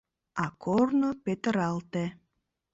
[0.43, 2.03] А корно петыралте.